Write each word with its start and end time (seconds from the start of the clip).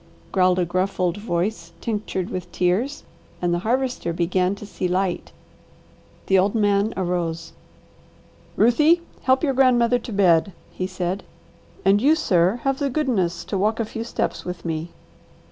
growled 0.31 0.57
a 0.57 0.65
gruff 0.65 0.99
old 0.99 1.17
voice 1.17 1.73
tinctured 1.79 2.31
with 2.31 2.51
tears, 2.51 3.03
and 3.39 3.53
the 3.53 3.59
Harvester 3.59 4.11
began 4.11 4.55
to 4.55 4.65
see 4.65 4.87
light. 4.87 5.31
The 6.25 6.39
old 6.39 6.55
man 6.55 6.91
arose. 6.97 7.53
"Ruthie, 8.55 9.01
help 9.21 9.43
your 9.43 9.53
grandmother 9.53 9.99
to 9.99 10.11
bed," 10.11 10.53
he 10.71 10.87
said. 10.87 11.23
"And 11.85 12.01
you, 12.01 12.15
sir, 12.15 12.61
have 12.63 12.79
the 12.79 12.89
goodness 12.89 13.45
to 13.45 13.59
walk 13.59 13.79
a 13.79 13.85
few 13.85 14.03
steps 14.03 14.43
with 14.43 14.65
me." 14.65 14.89